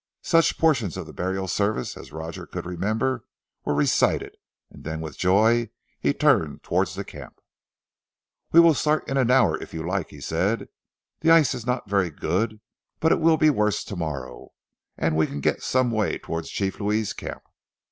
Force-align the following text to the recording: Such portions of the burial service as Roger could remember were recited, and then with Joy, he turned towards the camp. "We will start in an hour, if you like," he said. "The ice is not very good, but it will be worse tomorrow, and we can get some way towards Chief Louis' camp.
Such 0.23 0.57
portions 0.57 0.97
of 0.97 1.05
the 1.05 1.13
burial 1.13 1.47
service 1.47 1.95
as 1.95 2.11
Roger 2.11 2.47
could 2.47 2.65
remember 2.65 3.23
were 3.63 3.75
recited, 3.75 4.35
and 4.71 4.83
then 4.83 4.99
with 4.99 5.15
Joy, 5.15 5.69
he 5.99 6.11
turned 6.11 6.63
towards 6.63 6.95
the 6.95 7.03
camp. 7.03 7.39
"We 8.51 8.59
will 8.61 8.73
start 8.73 9.07
in 9.07 9.17
an 9.17 9.29
hour, 9.29 9.61
if 9.61 9.75
you 9.75 9.85
like," 9.87 10.09
he 10.09 10.19
said. 10.19 10.69
"The 11.19 11.29
ice 11.29 11.53
is 11.53 11.67
not 11.67 11.87
very 11.87 12.09
good, 12.09 12.61
but 12.99 13.11
it 13.11 13.19
will 13.19 13.37
be 13.37 13.51
worse 13.51 13.83
tomorrow, 13.83 14.49
and 14.97 15.15
we 15.15 15.27
can 15.27 15.39
get 15.39 15.61
some 15.61 15.91
way 15.91 16.17
towards 16.17 16.49
Chief 16.49 16.79
Louis' 16.79 17.13
camp. 17.13 17.43